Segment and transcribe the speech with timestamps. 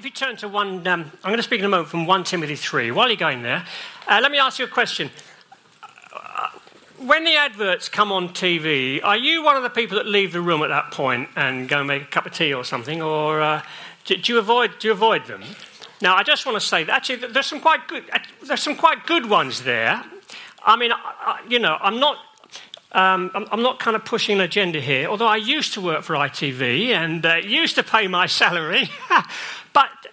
[0.00, 2.24] if you turn to one, um, I'm going to speak in a moment from 1
[2.24, 2.90] Timothy 3.
[2.90, 3.66] While you're going there,
[4.08, 5.10] uh, let me ask you a question.
[6.96, 10.40] When the adverts come on TV, are you one of the people that leave the
[10.40, 13.42] room at that point and go and make a cup of tea or something, or
[13.42, 13.62] uh,
[14.06, 15.42] do, do, you avoid do you avoid them?
[16.00, 18.04] Now, I just want to say that actually there's some quite good
[18.42, 20.02] there's some quite good ones there.
[20.64, 22.16] I mean, I, you know, I'm not
[22.92, 26.02] um, I'm, I'm, not kind of pushing an agenda here, although I used to work
[26.02, 28.90] for ITV and uh, used to pay my salary.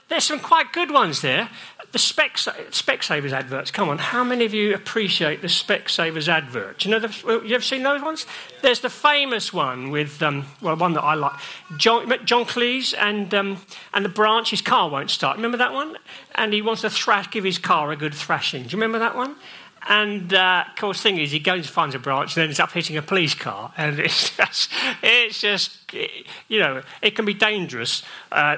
[0.10, 1.50] there's some quite good ones there.
[1.92, 6.84] The Spec Specsavers adverts, come on, how many of you appreciate the Specsavers adverts?
[6.84, 8.26] You know, the, you ever seen those ones?
[8.62, 11.34] There's the famous one with, um, well, one that I like,
[11.78, 13.62] John, John Cleese and, um,
[13.94, 15.38] and the branch, his car won't start.
[15.38, 15.98] Remember that one?
[16.36, 18.64] And he wants to thrash, give his car a good thrashing.
[18.64, 19.38] Do you remember that one?
[19.90, 22.72] And uh, of course, thing is, he goes and finds a branch and ends up
[22.72, 24.70] hitting a police car, and it's just,
[25.02, 25.94] it's just,
[26.48, 28.04] you know, it can be dangerous.
[28.32, 28.58] Uh,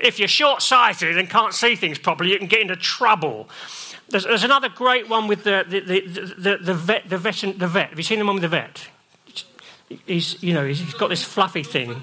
[0.00, 3.48] if you're short-sighted and can't see things properly, you can get into trouble.
[4.08, 7.68] There's, there's another great one with the the, the, the, the vet, the vet, the
[7.68, 7.90] vet.
[7.90, 8.88] Have you seen the one with the vet?
[10.06, 12.02] He's, you know, he's got this fluffy thing.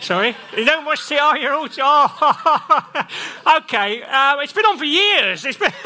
[0.00, 0.36] Sorry?
[0.56, 1.18] You don't watch the.
[1.20, 1.68] Oh, you're all.
[1.78, 4.02] Oh, okay.
[4.02, 5.44] Uh, it's been on for years.
[5.44, 5.72] It's been.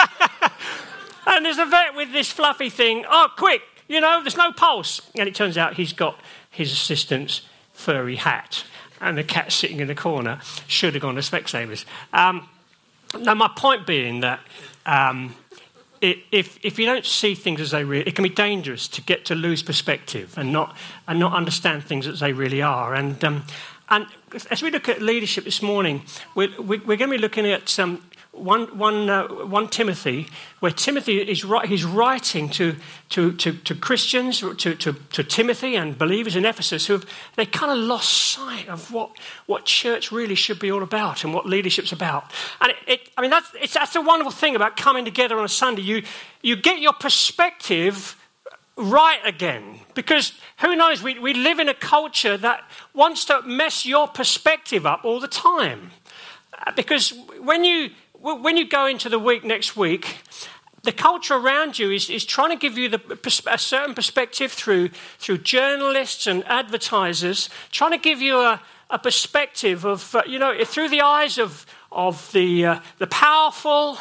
[1.28, 3.04] And there's a vet with this fluffy thing.
[3.06, 5.02] Oh, quick, you know, there's no pulse.
[5.14, 6.18] And it turns out he's got
[6.50, 7.42] his assistant's
[7.74, 8.64] furry hat.
[9.00, 11.84] And the cat sitting in the corner should have gone to Specsavers.
[12.12, 12.48] Um,
[13.18, 14.40] now, my point being that
[14.86, 15.34] um,
[16.00, 19.02] it, if, if you don't see things as they really it can be dangerous to
[19.02, 22.94] get to lose perspective and not, and not understand things as they really are.
[22.94, 23.44] And, um,
[23.88, 24.06] and
[24.50, 26.02] as we look at leadership this morning,
[26.34, 28.02] we're, we're going to be looking at um,
[28.38, 30.28] one, one, uh, one Timothy,
[30.60, 32.76] where Timothy is he's writing to,
[33.10, 37.46] to, to, to Christians, to, to, to, Timothy and believers in Ephesus who have they
[37.46, 39.10] kind of lost sight of what,
[39.46, 42.32] what church really should be all about and what leadership's about.
[42.60, 45.44] And it, it, I mean, that's, it's, that's the wonderful thing about coming together on
[45.44, 45.82] a Sunday.
[45.82, 46.02] You,
[46.42, 48.16] you get your perspective
[48.78, 49.80] right again.
[49.94, 52.62] Because who knows, we, we live in a culture that
[52.94, 55.90] wants to mess your perspective up all the time.
[56.76, 60.18] Because when you when you go into the week next week,
[60.82, 64.88] the culture around you is, is trying to give you the, a certain perspective through,
[65.18, 70.64] through journalists and advertisers, trying to give you a, a perspective of, uh, you know,
[70.64, 73.98] through the eyes of, of the, uh, the powerful,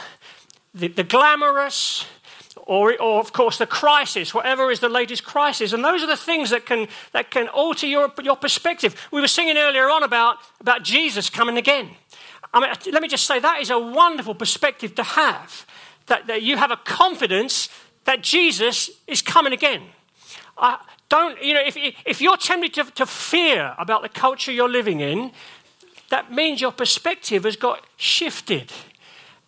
[0.74, 2.06] the, the glamorous,
[2.56, 5.74] or, or, of course, the crisis, whatever is the latest crisis.
[5.74, 9.08] And those are the things that can, that can alter your, your perspective.
[9.12, 11.92] We were singing earlier on about, about Jesus coming again.
[12.54, 15.66] I mean, let me just say that is a wonderful perspective to have.
[16.08, 17.70] That, that you have a confidence
[18.06, 19.84] that Jesus is coming again.
[20.58, 20.78] Uh,
[21.10, 25.02] don't, you know, if, if you're tempted to, to fear about the culture you're living
[25.02, 25.32] in,
[26.10, 28.72] that means your perspective has got shifted.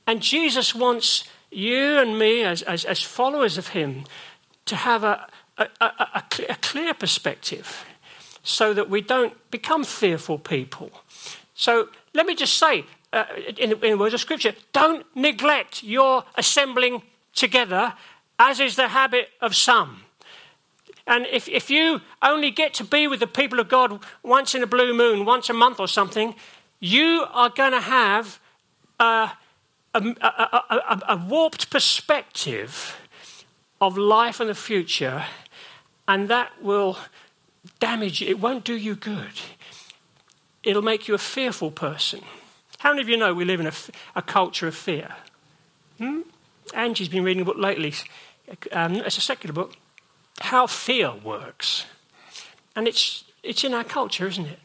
[0.06, 4.04] And Jesus wants you and me, as, as, as followers of Him,
[4.66, 5.28] to have a,
[5.58, 7.86] a, a, a, clear perspective
[8.44, 10.92] so that we don't become fearful people.
[11.60, 13.26] So let me just say, uh,
[13.58, 17.02] in, in the words of Scripture, don't neglect your assembling
[17.34, 17.96] together,
[18.40, 20.04] as is the habit of some.
[21.06, 24.64] And if, if you only get to be with the people of God once in
[24.64, 26.34] a blue moon, once a month or something,
[26.80, 28.40] you are going to have
[28.98, 29.32] a,
[29.94, 32.96] a, a, a, warped perspective
[33.82, 35.26] of life and the future,
[36.08, 36.98] and that will
[37.82, 38.30] damage you.
[38.30, 39.42] It won't do you good
[40.64, 42.22] it'll make you a fearful person.
[42.80, 43.74] How many of you know we live in a,
[44.16, 45.16] a culture of fear?
[45.98, 46.22] Hmm?
[46.74, 47.94] Angie's been reading a book lately.
[48.72, 49.76] Um, it's a secular book.
[50.42, 51.86] How fear works.
[52.76, 54.60] And it's, it's in our culture, isn't it?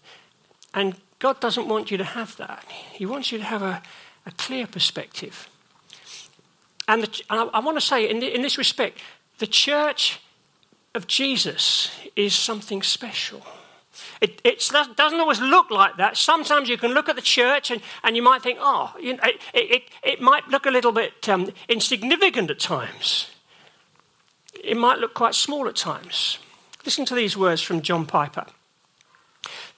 [0.72, 2.64] And God doesn't want you to have that.
[2.92, 3.82] He wants you to have a,
[4.26, 5.48] a clear perspective.
[6.86, 8.98] And, the, and I, I, want to say, in, the, in this respect,
[9.38, 10.20] the church
[10.94, 13.42] of Jesus is something special.
[14.20, 16.16] It, it, doesn't always look like that.
[16.16, 19.22] Sometimes you can look at the church and, and you might think, oh, you know,
[19.24, 23.30] it, it, it, might look a little bit um, insignificant at times.
[24.62, 26.38] It might look quite small at times.
[26.84, 28.46] Listen to these words from John Piper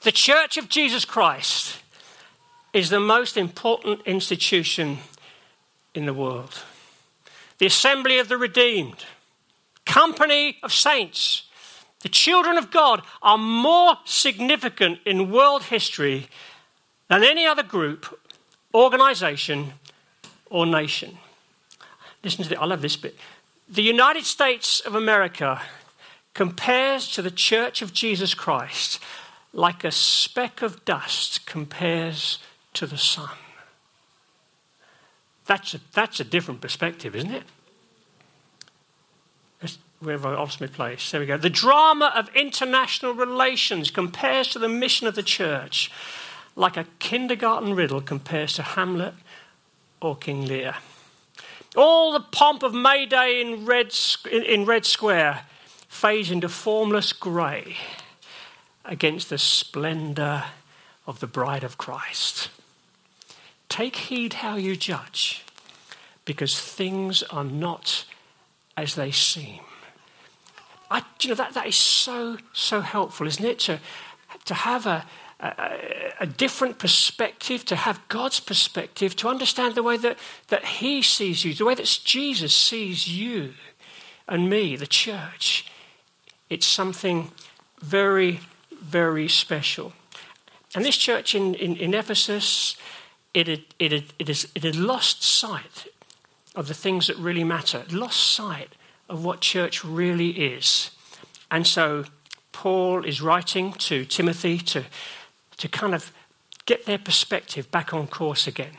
[0.03, 1.79] The Church of Jesus Christ
[2.73, 4.99] is the most important institution
[5.95, 6.63] in the world.
[7.59, 9.07] The assembly of the redeemed,
[9.87, 11.46] company of saints
[12.03, 16.29] the children of God are more significant in world history
[17.09, 18.19] than any other group,
[18.75, 19.73] organization,
[20.51, 21.19] or nation.
[22.23, 23.17] Listen to this, I love this bit.
[23.69, 25.63] The United States of America
[26.35, 29.01] compares to the Church of Jesus Christ
[29.53, 32.39] like a speck of dust compares
[32.75, 33.31] to the sun.
[35.47, 37.45] That's a, that's a different perspective, isn't it?
[40.05, 41.11] I lost my place?
[41.11, 41.37] There we go.
[41.37, 45.91] The drama of international relations compares to the mission of the church
[46.55, 49.15] like a kindergarten riddle compares to Hamlet
[50.01, 50.77] or King Lear.
[51.77, 53.95] All the pomp of May Day in Red,
[54.31, 55.43] in Red Square
[55.89, 57.77] fades into formless grey
[58.85, 60.45] against the splendour
[61.07, 62.49] of the bride of Christ.
[63.69, 65.45] Take heed how you judge,
[66.25, 68.05] because things are not
[68.77, 69.61] as they seem.
[70.91, 73.59] I, you know, that, that is so, so helpful, isn't it?
[73.61, 73.81] To,
[74.45, 75.05] to have a,
[75.41, 80.19] a, a, different perspective, to have God's perspective, to understand the way that,
[80.49, 83.55] that He sees you, the way that Jesus sees you
[84.29, 85.71] and me, the church.
[86.49, 87.33] It's something
[87.81, 88.41] very,
[88.81, 89.93] very special.
[90.75, 92.77] And this church in, in, in Ephesus,
[93.35, 95.87] it had, it, had, it, has, it had lost sight
[96.55, 98.75] of the things that really matter, lost sight
[99.09, 100.91] of what church really is.
[101.51, 102.05] And so
[102.53, 104.85] Paul is writing to Timothy to,
[105.59, 106.13] to kind of
[106.65, 108.73] get their perspective back on course again.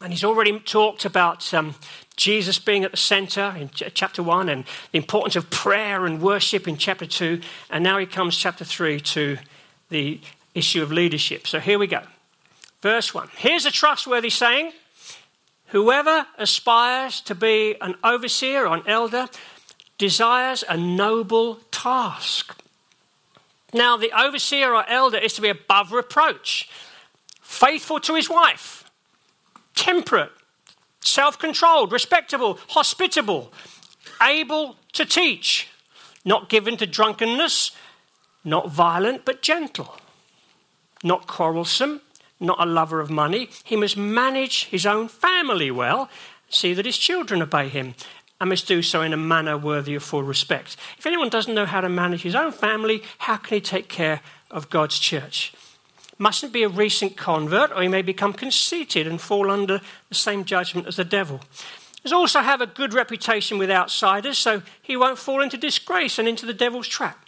[0.00, 1.76] And he's already talked about um,
[2.16, 6.20] Jesus being at the center in ch- chapter 1 and the importance of prayer and
[6.20, 7.40] worship in chapter 2.
[7.70, 9.38] And now he comes, chapter 3, to
[9.90, 10.20] the
[10.54, 11.46] issue of leadership.
[11.46, 12.02] So here we go.
[12.82, 13.28] Verse 1.
[13.36, 14.72] Here's a trustworthy saying
[15.72, 19.28] Whoever aspires to be an overseer or an elder
[19.96, 22.54] desires a noble task.
[23.72, 26.68] Now, the overseer or elder is to be above reproach,
[27.40, 28.90] faithful to his wife,
[29.74, 30.32] temperate,
[31.00, 33.50] self controlled, respectable, hospitable,
[34.20, 35.68] able to teach,
[36.22, 37.70] not given to drunkenness,
[38.44, 39.96] not violent but gentle,
[41.02, 42.02] not quarrelsome,
[42.42, 43.48] not a lover of money.
[43.64, 46.10] He must manage his own family well,
[46.48, 47.94] see that his children obey him,
[48.40, 50.76] and must do so in a manner worthy of full respect.
[50.98, 54.20] If anyone doesn't know how to manage his own family, how can he take care
[54.50, 55.54] of God's church?
[56.18, 60.44] Mustn't be a recent convert, or he may become conceited and fall under the same
[60.44, 61.40] judgment as the devil.
[62.04, 66.26] Must also have a good reputation with outsiders, so he won't fall into disgrace and
[66.26, 67.24] into the devil's trap.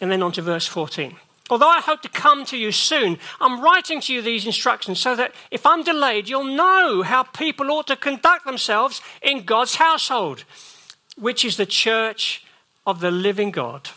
[0.00, 1.16] And then on to verse 14.
[1.50, 5.16] Although I hope to come to you soon, I'm writing to you these instructions so
[5.16, 10.44] that if I'm delayed, you'll know how people ought to conduct themselves in God's household,
[11.16, 12.44] which is the church
[12.86, 13.90] of the living God,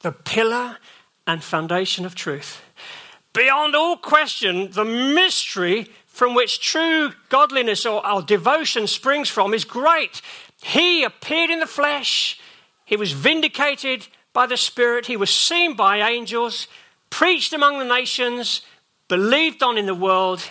[0.00, 0.78] the pillar
[1.26, 2.62] and foundation of truth.
[3.32, 9.64] Beyond all question, the mystery from which true godliness or our devotion springs from is
[9.64, 10.20] great.
[10.62, 12.38] He appeared in the flesh,
[12.84, 15.06] he was vindicated by the Spirit.
[15.06, 16.68] He was seen by angels,
[17.10, 18.62] preached among the nations,
[19.08, 20.42] believed on in the world,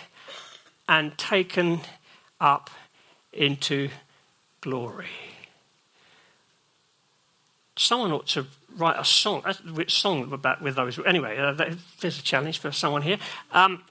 [0.88, 1.80] and taken
[2.40, 2.70] up
[3.32, 3.88] into
[4.60, 5.06] glory.
[7.76, 8.46] Someone ought to
[8.76, 10.98] write a song, a song about with those.
[11.04, 11.52] Anyway, uh,
[12.00, 13.18] there's a challenge for someone here.
[13.50, 13.82] Um,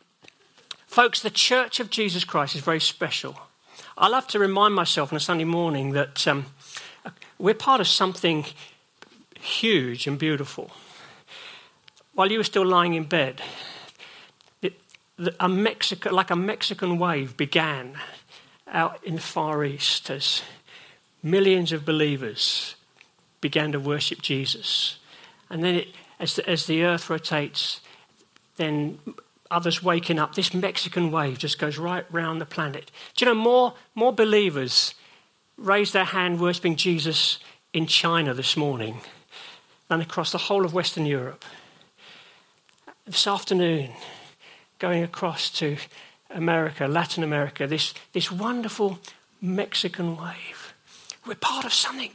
[0.88, 3.40] folks, the Church of Jesus Christ is very special.
[3.98, 6.46] I love to remind myself on a Sunday morning that um,
[7.38, 8.46] we're part of something
[9.42, 10.72] huge and beautiful.
[12.14, 13.42] While you were still lying in bed,
[14.62, 14.80] it,
[15.40, 17.98] a Mexico, like a Mexican wave began
[18.68, 20.42] out in the Far East as
[21.24, 22.76] millions of believers
[23.40, 24.98] began to worship Jesus.
[25.50, 25.88] And then, it,
[26.20, 27.82] as, the, as the earth rotates,
[28.58, 29.00] then
[29.50, 32.92] others waking up, this Mexican wave just goes right round the planet.
[33.16, 34.94] Do you know more, more believers
[35.58, 37.40] raised their hand worshipping Jesus
[37.74, 39.02] in China this morning
[39.92, 41.44] and across the whole of Western Europe.
[43.06, 43.90] This afternoon,
[44.80, 45.76] going across to
[46.30, 49.00] America, Latin America, this, this wonderful
[49.42, 50.74] Mexican wave.
[51.28, 52.12] We're part of something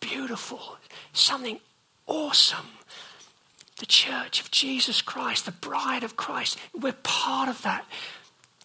[0.00, 0.76] beautiful,
[1.14, 1.60] something
[2.06, 2.68] awesome.
[3.78, 6.58] The church of Jesus Christ, the bride of Christ.
[6.78, 7.86] We're part of that.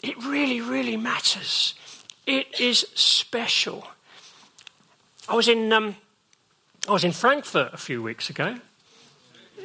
[0.04, 1.76] It really, really matters.
[2.28, 3.88] It is special.
[5.30, 5.96] I was in um,
[6.88, 8.56] I was in Frankfurt a few weeks ago.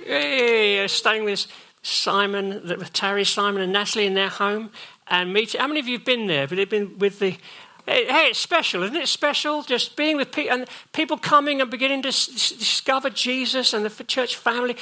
[0.06, 1.46] Yeah, staying with
[1.82, 4.70] Simon, with Terry, Simon, and Natalie in their home,
[5.08, 5.58] and meeting.
[5.60, 6.46] How many of you have been there?
[6.46, 7.38] But they've been with the.
[7.86, 9.08] Hey, it's special, isn't it?
[9.08, 14.04] Special just being with people and people coming and beginning to discover Jesus and the
[14.04, 14.76] church family.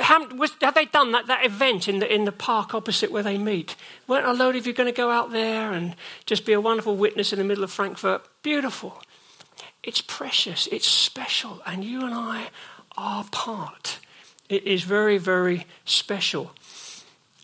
[0.00, 3.22] Have, was, have they done that, that event in the, in the park opposite where
[3.22, 3.76] they meet?
[4.06, 6.96] Weren't a load of you going to go out there and just be a wonderful
[6.96, 8.22] witness in the middle of Frankfurt?
[8.42, 9.02] Beautiful.
[9.82, 12.50] It's precious, it's special, and you and I
[12.96, 13.98] are part.
[14.48, 16.52] It is very, very special.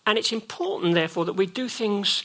[0.06, 2.24] And it's important, therefore, that we do things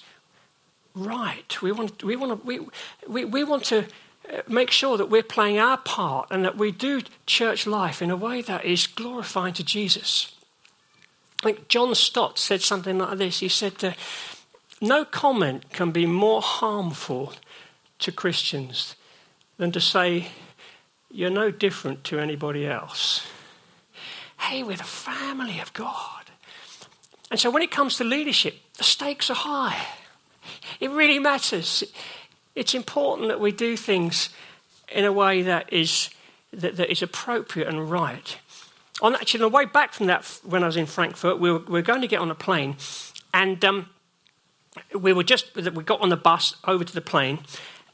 [0.95, 1.61] right.
[1.61, 2.59] We want, we want to, we,
[3.07, 3.85] we, we want to
[4.31, 8.11] uh, make sure that we're playing our part and that we do church life in
[8.11, 10.35] a way that is glorifying to Jesus.
[11.41, 13.39] Think John Stott said something like this.
[13.39, 13.93] He said, uh,
[14.79, 17.33] No comment can be more harmful
[17.99, 18.95] to Christians
[19.57, 20.27] than to say,
[21.11, 23.25] You're no different to anybody else.
[24.39, 26.23] Hey, we're the family of God.
[27.31, 29.87] And so when it comes to leadership, the stakes are high.
[30.79, 31.83] It really matters.
[32.55, 34.29] It's important that we do things
[34.93, 36.09] in a way that is,
[36.51, 38.37] that, that is appropriate and right.
[39.01, 41.59] On actually, on the way back from that, when I was in Frankfurt, we were,
[41.59, 42.75] we were going to get on a plane,
[43.33, 43.89] and um,
[44.93, 47.39] we were just we got on the bus over to the plane,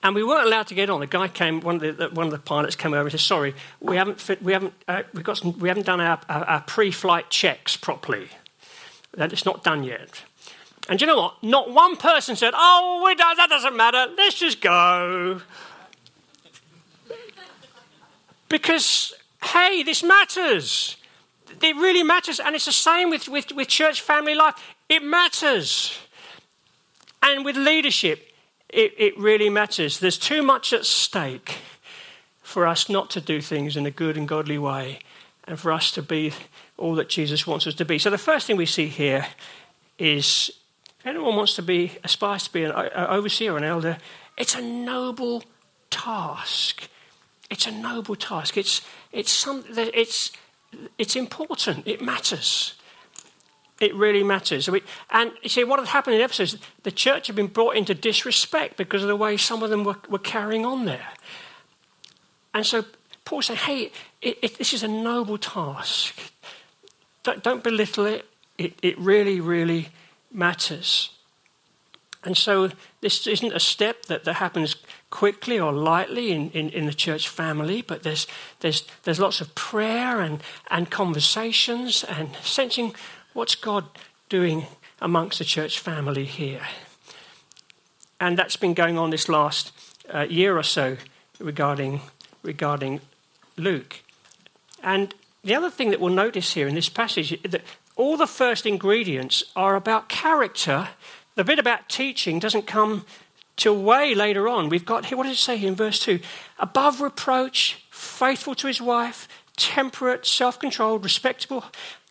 [0.01, 0.99] and we weren't allowed to get on.
[0.99, 3.53] The guy came, one of the, one of the pilots came over and said, "Sorry,
[3.79, 6.61] we haven't fit, we haven't uh, we got some, we haven't done our, our, our
[6.61, 8.29] pre-flight checks properly.
[9.17, 10.23] It's not done yet."
[10.89, 11.43] And you know what?
[11.43, 15.39] Not one person said, oh, we don't, that doesn't matter, let's just go.
[18.49, 19.13] Because,
[19.43, 20.97] hey, this matters.
[21.61, 22.39] It really matters.
[22.39, 24.55] And it's the same with, with, with church family life.
[24.89, 25.95] It matters.
[27.21, 28.28] And with leadership,
[28.69, 29.99] it, it really matters.
[29.99, 31.57] There's too much at stake
[32.41, 34.99] for us not to do things in a good and godly way
[35.45, 36.33] and for us to be
[36.77, 37.99] all that Jesus wants us to be.
[37.99, 39.27] So the first thing we see here
[39.97, 40.51] is
[40.99, 43.97] if anyone wants to be, aspires to be an overseer or an elder,
[44.37, 45.43] it's a noble
[45.89, 46.89] task.
[47.49, 48.57] It's a noble task.
[48.57, 50.31] It's, it's, some, it's,
[50.97, 51.87] it's important.
[51.87, 52.75] It matters.
[53.79, 54.69] It really matters.
[55.09, 58.75] And you see, what had happened in Ephesus, the church had been brought into disrespect
[58.75, 61.07] because of the way some of them were, were carrying on there.
[62.53, 62.83] And so
[63.23, 66.15] Paul said, hey, it, it, this is a noble task.
[67.23, 68.25] Don't, don't belittle it.
[68.57, 68.73] it.
[68.81, 69.89] It really, really
[70.31, 71.11] matters.
[72.23, 74.75] And so this isn't a step that, that happens
[75.09, 78.27] quickly or lightly in, in, in, the church family, but there's,
[78.59, 82.93] there's, there's lots of prayer and, and conversations and sensing
[83.39, 83.85] what's God
[84.27, 84.65] doing
[84.99, 86.59] amongst the church family here.
[88.19, 89.71] And that's been going on this last
[90.13, 90.97] uh, year or so
[91.39, 92.01] regarding,
[92.43, 92.99] regarding
[93.55, 94.01] Luke.
[94.83, 97.61] And the other thing that we'll notice here in this passage is that
[97.95, 100.89] all the first ingredients are about character.
[101.35, 103.05] The bit about teaching doesn't come
[103.55, 104.67] till way later on.
[104.67, 106.19] We've got here, what does it say here in verse 2?
[106.59, 111.63] Above reproach, faithful to his wife, temperate, self controlled, respectable,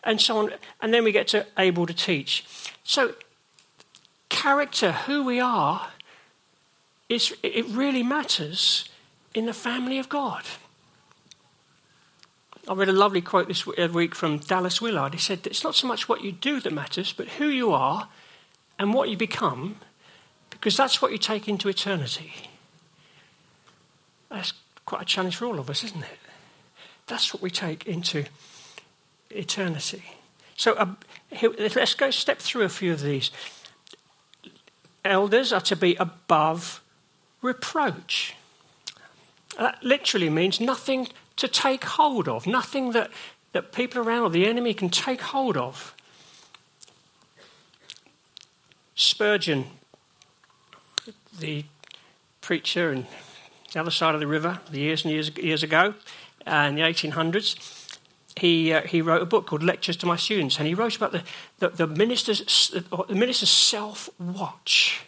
[0.03, 0.53] and so on.
[0.81, 2.45] And then we get to able to teach.
[2.83, 3.15] So,
[4.29, 5.89] character, who we are,
[7.09, 8.89] it really matters
[9.33, 10.43] in the family of God.
[12.67, 15.13] I read a lovely quote this week from Dallas Willard.
[15.13, 18.09] He said, It's not so much what you do that matters, but who you are
[18.77, 19.77] and what you become,
[20.51, 22.31] because that's what you take into eternity.
[24.29, 24.53] That's
[24.85, 26.19] quite a challenge for all of us, isn't it?
[27.07, 28.25] That's what we take into
[29.29, 30.03] eternity.
[30.55, 30.87] So uh,
[31.57, 33.31] let's go step through a few of these.
[35.05, 36.81] Elders are to be above
[37.41, 38.35] reproach.
[39.57, 41.07] That literally means nothing
[41.37, 43.09] to take hold of, nothing that,
[43.53, 45.95] that people around or the enemy can take hold of.
[48.95, 49.65] Spurgeon,
[51.39, 51.63] the
[52.41, 53.07] preacher on
[53.71, 55.93] the other side of the river, the years and years, years ago,
[56.45, 57.78] uh, in the 1800s,
[58.39, 61.11] he, uh, he wrote a book called Lectures to My Students, and he wrote about
[61.11, 61.23] the,
[61.59, 65.01] the, the minister's, the minister's self watch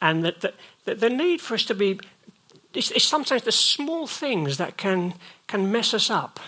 [0.00, 0.52] and that the,
[0.84, 1.98] the, the need for us to be
[2.76, 5.14] it's, it's sometimes the small things that can,
[5.46, 6.38] can mess us up.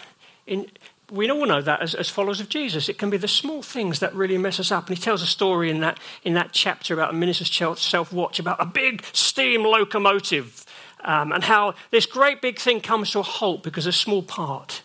[0.46, 0.66] In,
[1.10, 2.88] we all know that as, as, followers of Jesus.
[2.88, 4.88] It can be the small things that really mess us up.
[4.88, 8.38] And he tells a story in that, in that chapter about a minister's self watch,
[8.38, 10.66] about a big steam locomotive,
[11.02, 14.82] um, and how this great big thing comes to a halt because a small part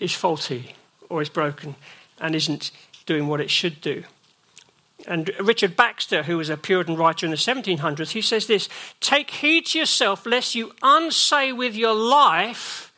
[0.00, 0.76] is faulty
[1.08, 1.76] or is broken
[2.20, 2.70] and isn't
[3.06, 4.04] doing what it should do.
[5.06, 8.68] And Richard Baxter, who was a Puritan writer in the 1700s, he says this
[9.00, 12.92] Take heed to yourself lest you unsay with your life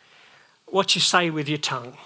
[0.67, 1.97] what you say with your tongue.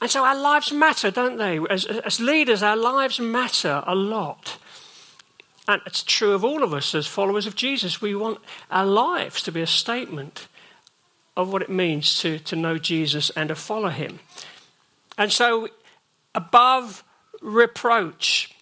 [0.00, 1.60] And so our lives matter, don't they?
[1.68, 4.58] As, as leaders, our lives matter a lot.
[5.68, 8.00] And it's true of all of us as followers of Jesus.
[8.00, 8.38] We want
[8.70, 10.48] our lives to be a statement
[11.36, 14.20] of what it means to, to know Jesus and to follow him.
[15.16, 15.68] And so,
[16.34, 17.04] above
[17.40, 18.54] reproach,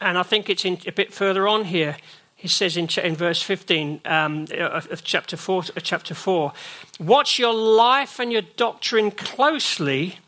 [0.00, 1.96] and I think it's in, a bit further on here.
[2.36, 6.52] He says in, in verse 15 um, of chapter 4, chapter 4
[7.00, 10.18] Watch your life and your doctrine closely.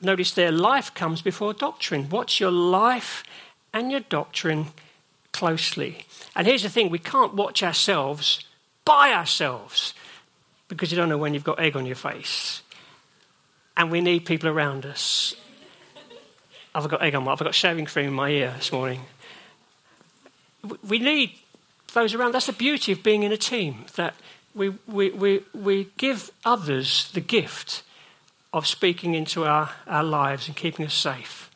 [0.00, 2.08] Notice there, life comes before doctrine.
[2.08, 3.22] Watch your life
[3.72, 4.68] and your doctrine
[5.32, 6.04] closely.
[6.34, 8.44] And here's the thing we can't watch ourselves
[8.88, 9.92] by ourselves
[10.68, 12.62] because you don't know when you've got egg on your face.
[13.76, 15.34] And we need people around us.
[16.74, 19.02] I've got egg on my, I've got shaving cream in my ear this morning.
[20.88, 21.32] We need
[21.92, 22.32] those around.
[22.32, 24.14] That's the beauty of being in a team, that
[24.54, 27.82] we, we, we, we give others the gift
[28.54, 31.50] of speaking into our, our lives and keeping us safe.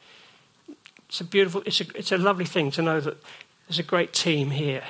[1.09, 3.17] It's a beautiful, it's a, it's a lovely thing to know that
[3.67, 4.83] there's a great team here.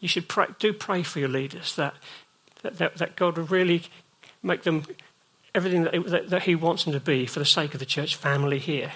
[0.00, 1.94] You should pray, do pray for your leaders that,
[2.62, 3.82] that, that, that God will really
[4.42, 4.84] make them
[5.54, 8.16] everything that, that, that He wants them to be for the sake of the church
[8.16, 8.92] family here.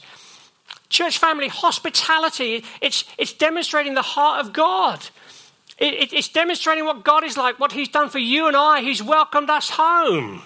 [0.95, 5.05] Church family, hospitality, it's, it's demonstrating the heart of God.
[5.77, 8.79] It, it, it's demonstrating what God is like, what He's done for you and I.
[8.79, 10.41] He's welcomed us home.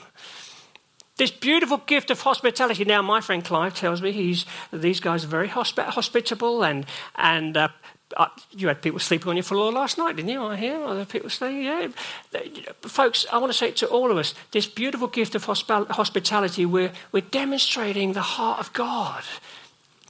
[1.17, 2.83] This beautiful gift of hospitality.
[2.83, 7.55] Now, my friend Clive tells me he's, these guys are very hospi- hospitable and, and
[7.55, 7.67] uh,
[8.17, 10.41] uh, you had people sleeping on your floor last night, didn't you?
[10.43, 11.89] I hear other people saying, yeah.
[12.81, 16.65] Folks, I want to say it to all of us this beautiful gift of hospitality,
[16.65, 19.23] we're, we're demonstrating the heart of God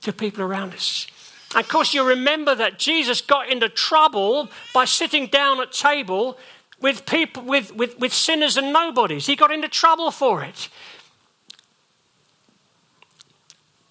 [0.10, 1.08] to people around us.
[1.56, 6.38] And of course, you remember that Jesus got into trouble by sitting down at table
[6.82, 9.28] with people with, with, with sinners and nobodies.
[9.28, 10.70] He got into trouble for it.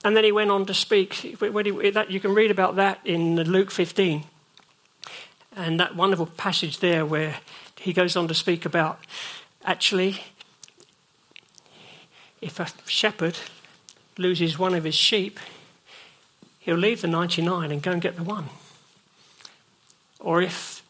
[0.05, 1.25] And then he went on to speak.
[1.25, 1.37] You
[2.21, 4.25] can read about that in Luke 15.
[5.57, 7.37] And that wonderful passage there where
[7.81, 9.01] he goes on to speak about
[9.65, 10.23] actually,
[12.41, 13.39] if a shepherd
[14.17, 15.39] loses one of his sheep,
[16.59, 18.47] he'll leave the 99 and go and get the one.
[20.21, 20.83] Or if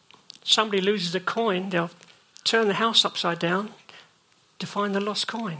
[0.43, 1.91] somebody loses a coin, they'll
[2.43, 3.71] turn the house upside down
[4.57, 5.59] to find the lost coin.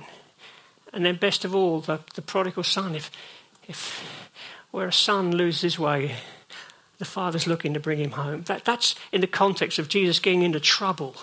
[0.92, 3.12] And then, best of all, the, the prodigal son, if
[3.68, 4.04] if
[4.72, 6.16] where a son loses his way,
[6.98, 8.44] the father's looking to bring him home.
[8.44, 11.16] That, that's in the context of Jesus getting into trouble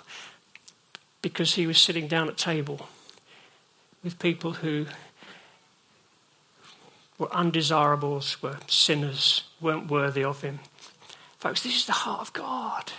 [1.22, 2.88] because he was sitting down at table
[4.02, 4.86] with people who
[7.18, 10.60] were undesirables, were sinners, weren't worthy of him.
[11.38, 12.92] Folks, this is the heart of God.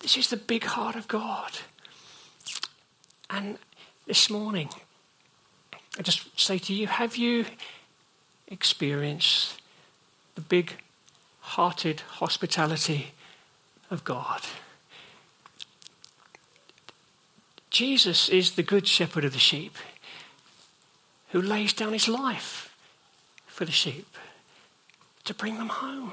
[0.00, 1.52] This is the big heart of God.
[3.30, 3.58] And
[4.06, 4.68] this morning,
[5.98, 7.46] I just say to you, have you
[8.48, 9.60] experienced
[10.34, 10.74] the big
[11.40, 13.12] hearted hospitality
[13.90, 14.42] of God.
[17.70, 19.76] Jesus is the good shepherd of the sheep
[21.30, 22.71] who lays down his life
[23.52, 24.06] for the sheep
[25.24, 26.12] to bring them home.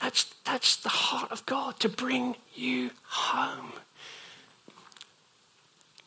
[0.00, 3.72] That's, that's the heart of God, to bring you home.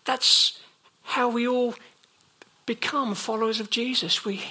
[0.05, 0.59] That's
[1.03, 1.75] how we all
[2.65, 4.23] become followers of Jesus.
[4.23, 4.41] We,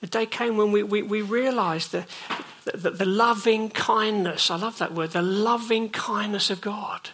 [0.00, 2.04] the day came when we, we, we realized the,
[2.64, 7.10] the, the loving kindness, I love that word, the loving kindness of God.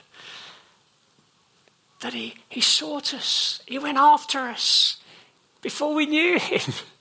[2.00, 4.98] That he, he sought us, He went after us
[5.60, 6.72] before we knew Him.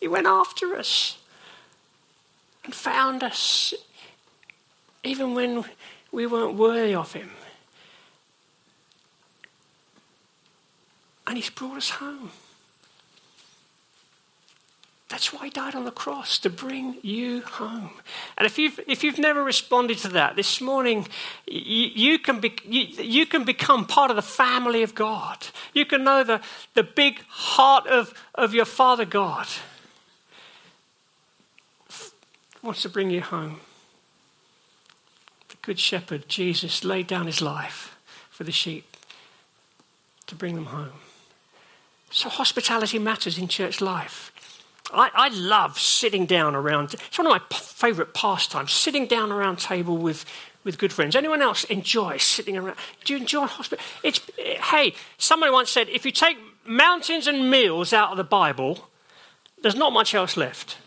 [0.00, 1.18] he went after us
[2.64, 3.74] and found us
[5.02, 5.64] even when
[6.10, 7.30] we weren't worthy of Him.
[11.26, 12.30] And He's brought us home.
[15.14, 17.90] That's why he died on the cross, to bring you home.
[18.36, 21.06] And if you've, if you've never responded to that, this morning,
[21.46, 25.46] you, you can, be, you, you, can become part of the family of God.
[25.72, 26.40] You can know the,
[26.72, 29.46] the big heart of, of your Father God.
[32.64, 33.60] Wants to bring you home.
[35.50, 37.98] The Good Shepherd, Jesus, laid down his life
[38.30, 38.96] for the sheep
[40.26, 40.92] to bring them home.
[42.10, 44.32] So hospitality matters in church life.
[44.94, 46.94] I, I love sitting down around.
[46.94, 48.72] It's one of my p- favourite pastimes.
[48.72, 50.24] Sitting down around table with
[50.64, 51.14] with good friends.
[51.14, 52.76] Anyone else enjoy sitting around?
[53.04, 53.84] Do you enjoy hospital?
[54.02, 54.94] It's hey.
[55.18, 58.88] Somebody once said, if you take mountains and meals out of the Bible,
[59.60, 60.78] there's not much else left.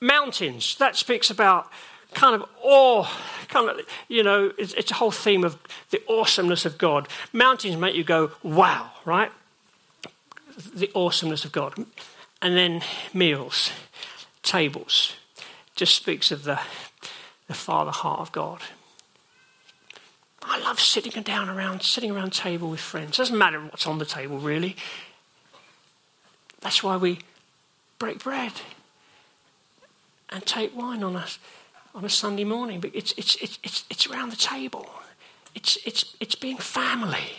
[0.00, 0.76] Mountains.
[0.76, 1.70] That speaks about
[2.14, 3.06] kind of awe,
[3.48, 5.60] kind of, you know, it's, it's, a whole theme of
[5.90, 7.08] the awesomeness of God.
[7.32, 9.30] Mountains make you go, wow, right?
[10.74, 11.74] the awesomeness of God.
[12.42, 12.82] And then
[13.12, 13.70] meals,
[14.42, 15.14] tables,
[15.74, 16.60] just speaks of the,
[17.46, 18.60] the Father heart of God.
[20.42, 23.16] I love sitting down around, sitting around table with friends.
[23.16, 24.76] Doesn't matter what's on the table, really.
[26.60, 27.20] That's why we
[27.98, 28.52] break bread
[30.30, 31.26] and take wine on a,
[31.94, 32.80] on a Sunday morning.
[32.80, 34.88] But it's, it's, it's, it's, it's around the table.
[35.54, 37.32] It's, it's, it's being family.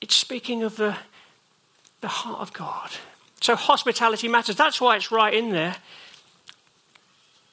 [0.00, 0.96] It's speaking of the,
[2.00, 2.90] the heart of God.
[3.40, 4.56] So hospitality matters.
[4.56, 5.76] That's why it's right in there.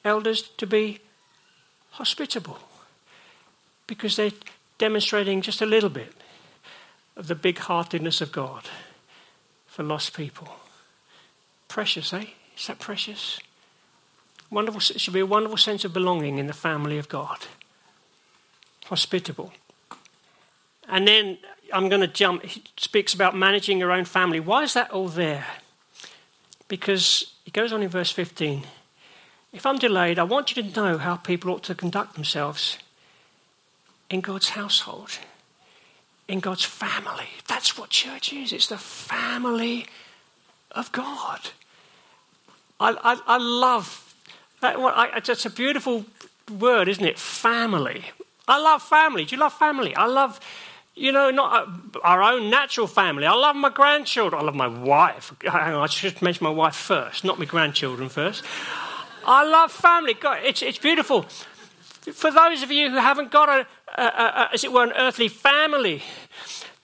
[0.04, 1.00] Elders to be
[1.90, 2.58] hospitable
[3.86, 4.30] because they're
[4.78, 6.12] demonstrating just a little bit
[7.16, 8.68] of the big heartedness of God
[9.66, 10.48] for lost people.
[11.68, 12.26] Precious, eh?
[12.56, 13.40] Is that precious?
[14.50, 17.38] Wonderful, it should be a wonderful sense of belonging in the family of God.
[18.86, 19.52] Hospitable.
[20.88, 21.38] And then
[21.72, 22.44] I'm going to jump.
[22.44, 24.38] He speaks about managing your own family.
[24.38, 25.46] Why is that all there?
[26.68, 28.62] Because he goes on in verse 15.
[29.52, 32.78] If I'm delayed, I want you to know how people ought to conduct themselves
[34.10, 35.18] in God's household,
[36.28, 37.28] in God's family.
[37.48, 38.52] That's what church is.
[38.52, 39.86] It's the family
[40.70, 41.50] of God.
[42.78, 44.05] I, I, I love
[44.60, 44.76] that.
[44.76, 46.04] I, it's a beautiful
[46.58, 47.18] word, isn't it?
[47.18, 48.04] Family.
[48.48, 49.24] I love family.
[49.24, 49.94] Do you love family?
[49.94, 50.40] I love
[50.96, 53.26] you know, not uh, our own natural family.
[53.26, 54.40] I love my grandchildren.
[54.40, 55.34] I love my wife.
[55.42, 58.42] Hang on, I should mention my wife first, not my grandchildren first.
[59.26, 60.14] I love family.
[60.14, 61.22] God, it's, it's beautiful.
[62.12, 63.66] For those of you who haven't got a,
[64.00, 66.02] a, a, as it were, an earthly family,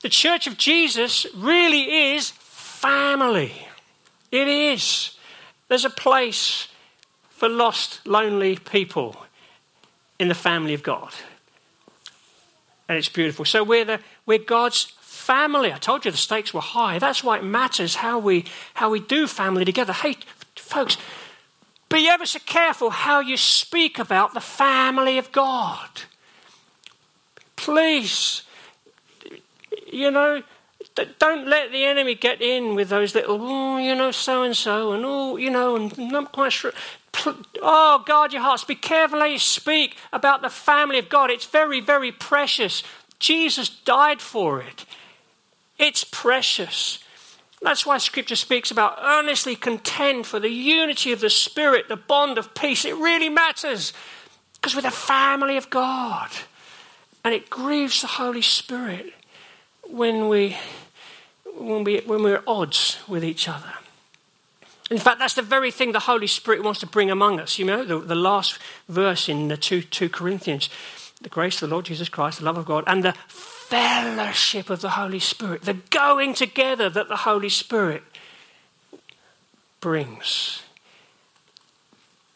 [0.03, 3.67] the Church of Jesus really is family.
[4.31, 5.17] It is.
[5.69, 6.69] There's a place
[7.43, 9.27] for lost, lonely people
[10.21, 11.13] in the family of God
[12.89, 13.45] and it's beautiful.
[13.45, 15.73] So we're, the, we're God's family.
[15.73, 17.01] I told you the stakes were high.
[17.01, 19.93] That's why it matters how we, how we do family together.
[19.93, 20.19] Hey,
[20.55, 20.97] folks,
[21.89, 25.89] be ever so careful how you speak about the family of God.
[27.57, 28.43] Please,
[29.91, 30.45] you know,
[31.19, 34.93] don't let the enemy get in with those little, oh, you know, so and so,
[34.93, 36.73] and oh, you know, and I'm not quite sure.
[37.61, 38.65] Oh, guard your hearts.
[38.65, 41.31] Be careful how you speak about the family of God.
[41.31, 42.83] It's very, very precious.
[43.19, 44.85] Jesus died for it.
[45.79, 46.99] It's precious.
[47.63, 52.39] That's why Scripture speaks about earnestly contend for the unity of the Spirit, the bond
[52.39, 52.85] of peace.
[52.85, 53.93] It really matters
[54.55, 56.31] because we're the family of God.
[57.25, 59.13] And it grieves the Holy Spirit
[59.89, 60.57] when, we,
[61.57, 63.73] when, we, when we're at odds with each other.
[64.93, 67.59] In fact, that's the very thing the Holy Spirit wants to bring among us.
[67.59, 68.59] You know, the, the last
[68.91, 70.69] verse in the 2, 2 Corinthians
[71.23, 74.83] the grace of the Lord Jesus Christ, the love of God, and the fellowship of
[74.83, 78.03] the Holy Spirit, the going together that the Holy Spirit
[79.81, 80.63] brings.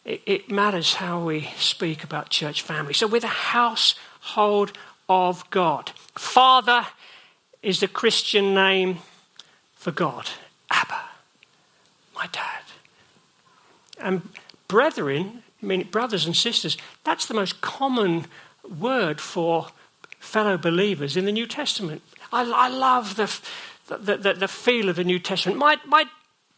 [0.07, 2.95] It, it matters how we speak about church family.
[2.95, 4.73] So we're the household
[5.09, 5.91] of God.
[6.15, 6.87] Father
[7.63, 9.01] is the Christian name
[9.75, 10.31] for God.
[10.71, 11.16] Abba
[12.17, 12.63] my dad.
[13.99, 14.29] And
[14.69, 18.27] brethren, I mean brothers and sisters, that's the most common
[18.79, 19.69] word for
[20.19, 22.03] fellow believers in the New Testament.
[22.33, 23.41] I, I love the,
[23.95, 25.59] the, the, the, feel of the New Testament.
[25.59, 26.05] My, my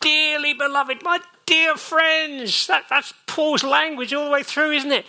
[0.00, 2.66] dearly beloved, my dear friends.
[2.66, 5.06] That, that's Paul's language all the way through, isn't it?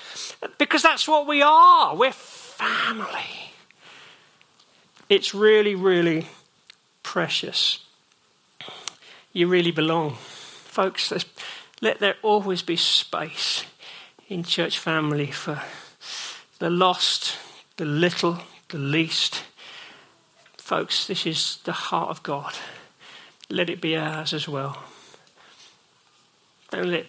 [0.57, 1.95] Because that's what we are.
[1.95, 3.51] We're family.
[5.07, 6.27] It's really, really
[7.01, 7.83] precious.
[9.33, 10.17] You really belong
[10.69, 11.11] folks,
[11.81, 13.65] let there always be space
[14.27, 15.61] in church family for
[16.59, 17.37] the lost,
[17.77, 19.43] the little, the least,
[20.69, 22.53] Folks, this is the heart of God.
[23.49, 24.83] Let it be ours as well.
[26.69, 27.07] Don't let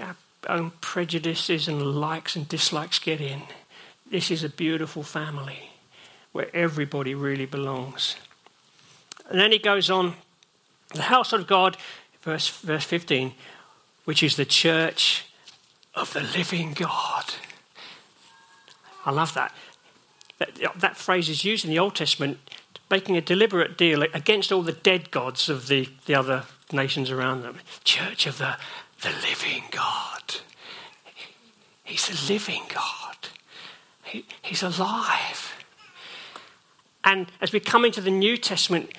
[0.00, 0.16] our
[0.48, 3.42] own prejudices and likes and dislikes get in.
[4.10, 5.72] This is a beautiful family
[6.32, 8.16] where everybody really belongs.
[9.28, 10.14] And then he goes on
[10.94, 11.76] the house of God,
[12.22, 13.32] verse, verse 15,
[14.04, 15.26] which is the church
[15.94, 17.24] of the living God.
[19.04, 19.54] I love that.
[20.38, 22.38] That, that phrase is used in the Old Testament,
[22.90, 27.42] making a deliberate deal against all the dead gods of the, the other nations around
[27.42, 27.58] them.
[27.84, 28.56] Church of the,
[29.02, 30.36] the living God.
[31.84, 33.16] He's the living God.
[34.04, 35.54] He, he's alive.
[37.02, 38.92] And as we come into the New Testament,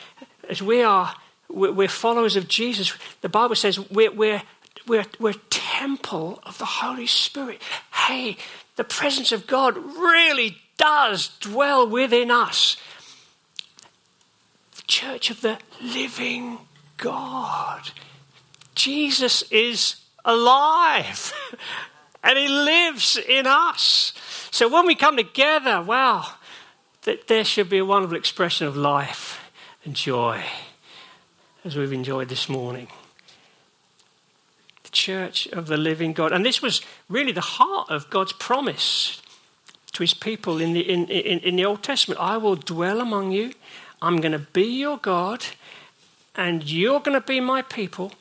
[0.50, 1.16] as we are,
[1.50, 4.42] we're followers of Jesus, the Bible says we're, we're,
[4.88, 7.62] we're, we're temple of the Holy Spirit.
[7.94, 8.38] Hey,
[8.76, 12.78] the presence of God really does dwell within us.
[14.76, 16.60] The church of the living
[16.98, 17.92] God.
[18.76, 21.34] Jesus is alive
[22.24, 24.14] and he lives in us.
[24.52, 26.26] So when we come together, wow,
[27.04, 29.52] that there should be a wonderful expression of life
[29.84, 30.44] and joy
[31.66, 32.88] as we've enjoyed this morning.
[34.84, 36.32] The church of the living God.
[36.32, 39.22] And this was really the heart of God's promise
[39.92, 42.20] to his people in the, in, in, in the Old Testament.
[42.20, 43.54] I will dwell among you.
[44.02, 45.46] I'm going to be your God,
[46.36, 48.14] and you're going to be my people.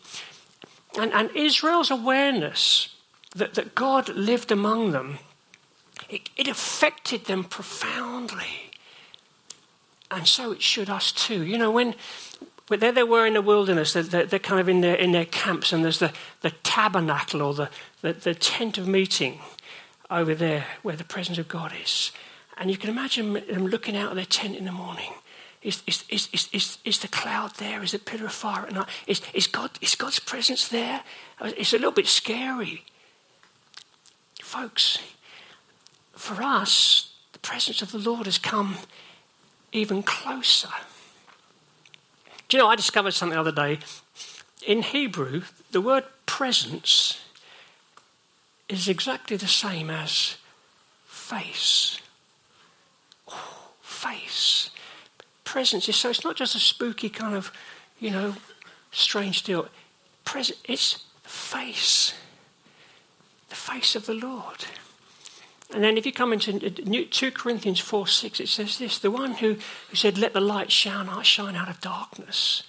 [0.99, 2.97] And, and Israel's awareness
[3.37, 5.19] that, that God lived among them,
[6.09, 8.73] it, it affected them profoundly.
[10.11, 11.45] And so it should us too.
[11.45, 11.95] You know, when,
[12.69, 15.13] when there they were in the wilderness, they're, they're, they're, kind of in their, in
[15.13, 17.71] their camps, and there's the, the tabernacle or the,
[18.03, 19.41] the, the tent of meeting
[20.11, 22.13] over there where the presence of God is.
[22.57, 25.13] And you can imagine them looking out of their tent in the morning.
[25.63, 27.83] Is, is, is, is, is, the cloud there?
[27.83, 28.89] Is the pillar of fire at night?
[29.07, 31.03] Is, is, God, is God's presence there?
[31.41, 32.85] It's a little bit scary.
[34.41, 34.99] Folks,
[36.13, 38.77] for us, the presence of the Lord has come
[39.73, 40.69] even closer.
[42.49, 43.79] Do you know, I discovered something the other day.
[44.67, 47.21] In Hebrew, the word presence
[48.69, 50.37] is exactly the same as
[51.07, 52.01] face.
[53.29, 54.71] Oh, face.
[55.45, 57.53] Presence is so it's not just a spooky kind of,
[57.99, 58.35] you know,
[58.93, 59.69] strange deal.
[60.25, 62.15] Presence, it's face.
[63.51, 64.65] The face of the Lord.
[65.75, 69.35] And then if you come into 2 Corinthians 4 6, it says this The one
[69.35, 69.57] who,
[69.91, 72.63] who said, Let the light shine shine out of darkness,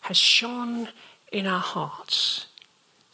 [0.00, 0.88] has shone
[1.30, 2.46] in our hearts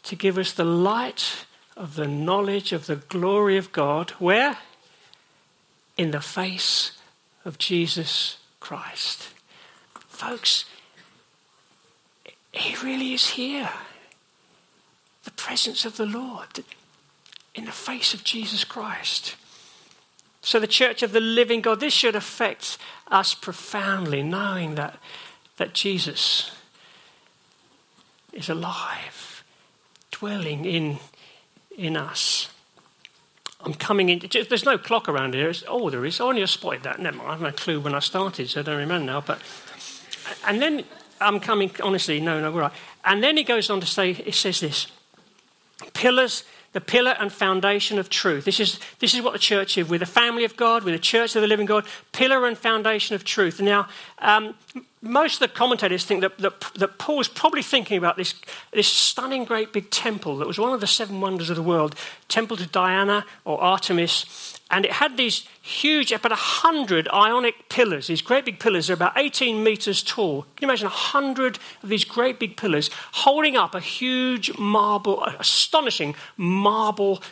[0.04, 4.10] to give us the light of the knowledge of the glory of God.
[4.18, 4.58] Where?
[5.96, 6.92] In the face
[7.44, 9.30] of Jesus Christ.
[10.08, 10.64] Folks,
[12.52, 13.70] He really is here.
[15.24, 16.64] The presence of the Lord
[17.54, 19.36] in the face of Jesus Christ.
[20.40, 24.98] So, the church of the living God, this should affect us profoundly, knowing that,
[25.56, 26.50] that Jesus
[28.32, 29.44] is alive,
[30.10, 30.98] dwelling in
[31.76, 32.48] in us.
[33.64, 34.22] I'm coming in.
[34.48, 35.48] There's no clock around here.
[35.48, 36.20] It's, oh, there is.
[36.20, 36.98] I only spotted that.
[36.98, 37.28] Never mind.
[37.28, 39.20] I have no clue when I started, so I don't remember now.
[39.20, 39.40] But
[40.46, 40.84] and then
[41.20, 41.70] I'm coming.
[41.82, 42.72] Honestly, no, no, we're right.
[43.04, 44.88] And then he goes on to say, it says this:
[45.94, 48.44] pillars the pillar and foundation of truth.
[48.44, 49.88] This is, this is what the church is.
[49.88, 53.14] We're the family of God, we're the church of the living God, pillar and foundation
[53.14, 53.60] of truth.
[53.60, 54.54] Now, um,
[55.02, 58.34] most of the commentators think that, that, that Paul was probably thinking about this,
[58.72, 61.96] this stunning great big temple that was one of the seven wonders of the world,
[62.28, 64.56] temple to Diana or Artemis.
[64.70, 68.06] And it had these huge, about 100 ionic pillars.
[68.06, 70.42] These great big pillars are about 18 meters tall.
[70.56, 76.14] Can you imagine 100 of these great big pillars holding up a huge marble, astonishing
[76.36, 77.22] marble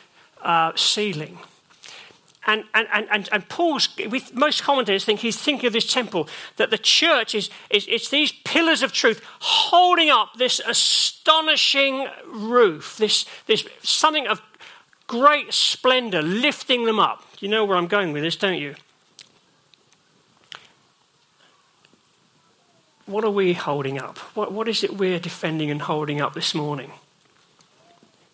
[0.42, 1.38] uh, ceiling?
[2.46, 6.26] And, and, and, and Paul's, with most commentators think he's thinking of this temple,
[6.56, 12.96] that the church is, is it's these pillars of truth holding up this astonishing roof,
[12.96, 14.40] this, this something of
[15.06, 17.24] great splendor, lifting them up.
[17.40, 18.74] You know where I'm going with this, don't you?
[23.04, 24.18] What are we holding up?
[24.34, 26.92] What, what is it we're defending and holding up this morning?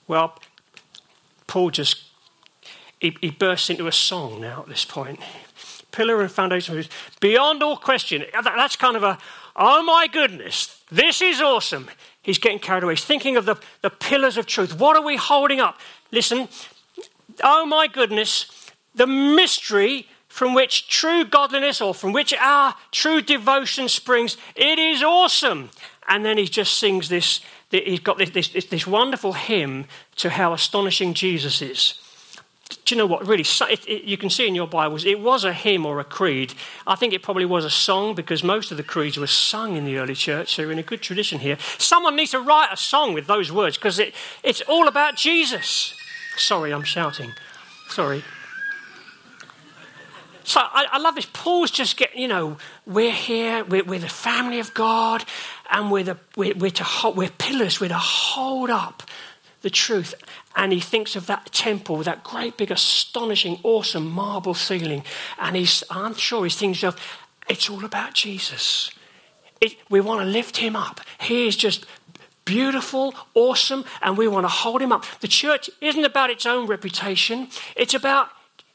[0.07, 0.39] Well,
[1.47, 2.06] Paul just
[3.01, 5.21] he, he bursts into a song now at this point.
[5.93, 6.83] Pillar and foundation
[7.21, 8.25] beyond all question.
[8.43, 9.19] That's kind of a,
[9.55, 11.89] oh my goodness, this is awesome.
[12.23, 12.95] He's getting carried away.
[12.95, 14.79] He's thinking of the, the pillars of truth.
[14.79, 15.79] What are we holding up?
[16.11, 16.49] Listen,
[17.43, 23.89] oh my goodness, the mystery from which true godliness or from which our true devotion
[23.89, 24.37] springs.
[24.55, 25.71] It is awesome.
[26.09, 30.53] And then he just sings this, he's got this, this, this wonderful hymn to how
[30.53, 32.01] astonishing Jesus is
[32.69, 33.27] do you know what?
[33.27, 36.05] Really, it, it, you can see in your Bibles, it was a hymn or a
[36.05, 36.55] creed.
[36.87, 39.85] I think it probably was a song because most of the creeds were sung in
[39.85, 41.59] the early church, so we're in a good tradition here.
[41.79, 45.95] Someone needs to write a song with those words because it, it's all about Jesus.
[46.37, 47.33] Sorry, I'm shouting.
[47.89, 48.23] Sorry.
[50.45, 51.27] So I, I, love this.
[51.33, 55.25] Paul's just getting, you know, we're here, we're, we're the family of God,
[55.73, 59.03] and we're, the, we're, we're, to we're pillars, we're to hold up
[59.67, 60.15] the truth.
[60.55, 65.03] And he thinks of that temple, that great big, astonishing, awesome marble ceiling.
[65.41, 68.93] And he's, I'm sure he's thinking himself, it's all about Jesus.
[69.61, 71.01] It, we want to lift him up.
[71.21, 71.85] He is just
[72.45, 75.05] beautiful, awesome, and we want to hold him up.
[75.19, 78.29] The church isn't about its own reputation, it's about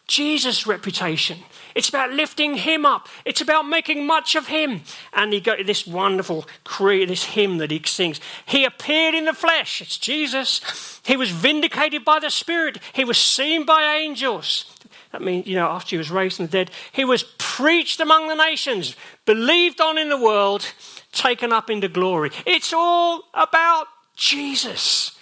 [0.07, 1.37] Jesus' reputation.
[1.75, 3.07] It's about lifting him up.
[3.25, 4.81] It's about making much of him.
[5.13, 6.45] And he got this wonderful
[6.79, 8.19] this hymn that he sings.
[8.45, 9.81] He appeared in the flesh.
[9.81, 10.99] It's Jesus.
[11.05, 12.79] He was vindicated by the Spirit.
[12.93, 14.65] He was seen by angels.
[15.11, 18.27] That means, you know, after he was raised from the dead, he was preached among
[18.27, 20.65] the nations, believed on in the world,
[21.11, 22.31] taken up into glory.
[22.45, 25.17] It's all about Jesus.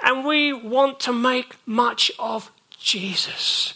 [0.00, 3.74] And we want to make much of Jesus.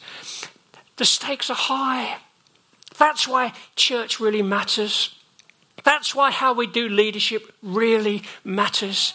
[1.02, 2.18] The stakes are high.
[2.96, 5.12] That's why church really matters.
[5.82, 9.12] That's why how we do leadership really matters.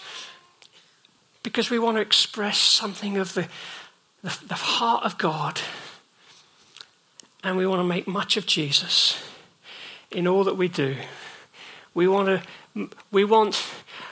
[1.43, 3.47] Because we want to express something of the,
[4.21, 5.61] the, the heart of God.
[7.41, 9.23] And we want to make much of Jesus
[10.11, 10.97] in all that we do.
[11.93, 12.43] We want
[12.75, 13.65] to, we want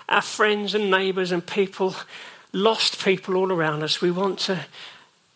[0.07, 1.93] our friends and neighbours and people,
[2.53, 3.99] lost people all around us.
[3.99, 4.65] We want to,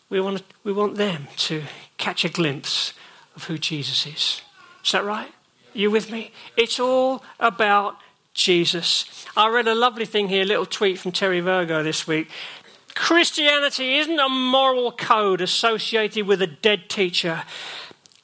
[0.08, 1.64] we want we want them to
[2.00, 2.94] catch a glimpse
[3.36, 4.42] of who Jesus is.
[4.84, 5.32] Is that right?
[5.72, 6.32] You with me?
[6.56, 7.96] It's all about
[8.34, 9.26] Jesus.
[9.36, 12.28] I read a lovely thing here, a little tweet from Terry Virgo this week.
[12.94, 17.44] Christianity isn't a moral code associated with a dead teacher.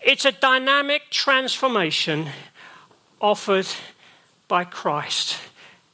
[0.01, 2.31] It's a dynamic transformation
[3.21, 3.69] offered
[4.49, 5.39] by Christ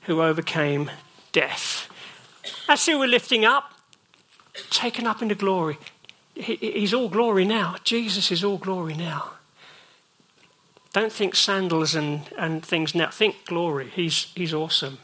[0.03, 0.91] who overcame
[1.33, 1.89] death.
[2.67, 3.73] That's who we're lifting up,
[4.71, 5.79] taken up into glory.
[6.35, 7.77] He, he's all glory now.
[7.85, 9.33] Jesus is all glory now.
[10.93, 13.11] Don't think sandals and, and things now.
[13.11, 13.89] Think glory.
[13.89, 14.99] He's, he's awesome.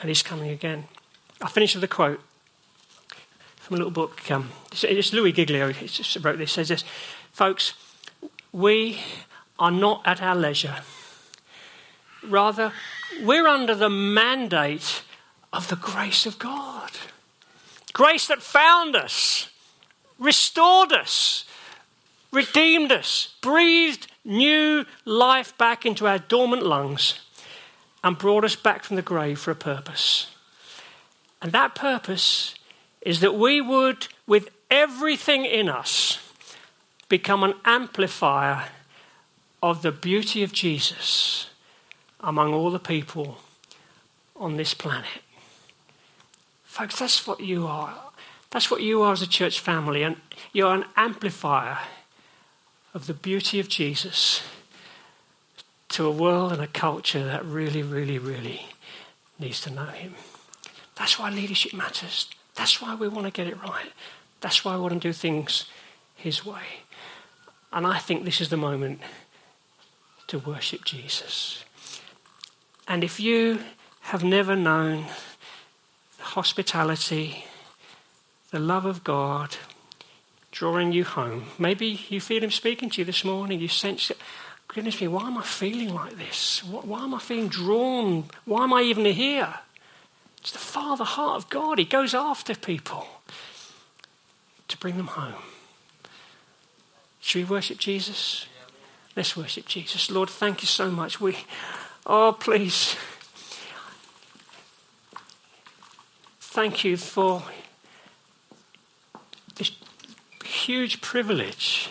[0.00, 0.84] And he's coming again.
[1.42, 2.20] I'll finish with a quote
[3.56, 4.30] from a little book.
[4.30, 6.52] Um, it's, Louis Giglio just wrote this.
[6.52, 6.84] says this,
[7.32, 7.74] folks,
[8.52, 9.00] we
[9.58, 10.76] are not at our leisure.
[12.22, 12.72] Rather,
[13.22, 15.02] we're under the mandate
[15.52, 16.90] of the grace of God.
[17.92, 19.48] Grace that found us
[20.18, 21.44] restored us,
[22.32, 27.20] redeemed us, breathed new life back into our dormant lungs,
[28.02, 30.28] and brought us back from the grave for a purpose.
[31.40, 32.54] And that purpose
[33.00, 36.18] is that we would, with everything in us,
[37.08, 38.68] become an amplifier
[39.62, 41.50] of the beauty of Jesus
[42.20, 43.38] among all the people
[44.36, 45.22] on this planet.
[46.64, 47.94] Folks, that's what you are.
[48.54, 50.14] That's what you are as a church family, and
[50.52, 51.78] you're an amplifier
[52.94, 54.44] of the beauty of Jesus
[55.88, 58.66] to a world and a culture that really, really, really
[59.40, 60.14] needs to know Him.
[60.94, 62.28] That's why leadership matters.
[62.54, 63.90] That's why we want to get it right.
[64.40, 65.64] That's why we want to do things
[66.14, 66.84] His way.
[67.72, 69.00] And I think this is the moment
[70.28, 71.64] to worship Jesus.
[72.86, 73.64] And if you
[74.02, 75.06] have never known
[76.20, 77.46] hospitality,
[78.54, 79.56] the love of God
[80.52, 81.46] drawing you home.
[81.58, 83.58] Maybe you feel Him speaking to you this morning.
[83.58, 84.18] You sense, it.
[84.68, 86.62] goodness me, why am I feeling like this?
[86.62, 88.26] Why am I feeling drawn?
[88.44, 89.54] Why am I even here?
[90.38, 91.80] It's the Father heart of God.
[91.80, 93.08] He goes after people
[94.68, 95.42] to bring them home.
[97.20, 98.46] Should we worship Jesus?
[99.16, 100.12] Let's worship Jesus.
[100.12, 101.20] Lord, thank you so much.
[101.20, 101.38] We,
[102.06, 102.94] oh, please.
[106.38, 107.42] Thank you for
[109.56, 109.70] this
[110.44, 111.90] huge privilege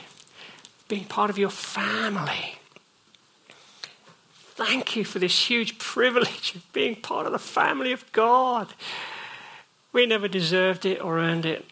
[0.87, 2.57] being part of your family.
[4.33, 8.67] Thank you for this huge privilege of being part of the family of God.
[9.91, 11.65] We never deserved it or earned it.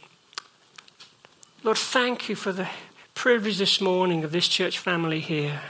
[1.63, 2.67] Lord, thank you for the
[3.13, 5.61] privilege this morning of this church family here.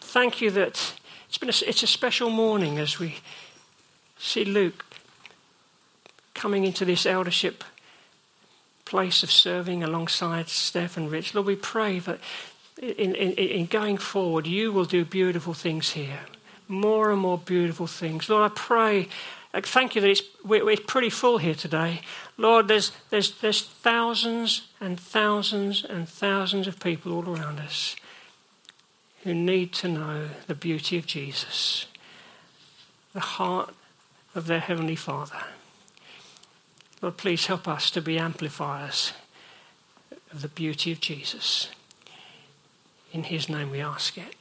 [0.00, 0.92] Thank you that
[1.28, 3.16] it's been a, it's a special morning as we
[4.18, 4.84] see Luke
[6.34, 7.64] coming into this eldership
[8.90, 11.32] place of serving alongside Steph and Rich.
[11.32, 12.18] Lord, we pray that
[12.82, 16.20] in, in, in going forward, you will do beautiful things here.
[16.66, 18.28] More and more beautiful things.
[18.28, 19.08] Lord, I pray
[19.52, 22.00] thank you that it's, we're, pretty full here today.
[22.36, 27.96] Lord, there's, there's, there's thousands and thousands and thousands of people all around us
[29.24, 31.86] who need to know the beauty of Jesus,
[33.12, 33.74] the heart
[34.34, 35.42] of their Heavenly Father.
[37.02, 39.12] Lord, please help us to be amplifiers
[40.32, 41.70] of the beauty of Jesus.
[43.12, 44.34] In His name we ask it.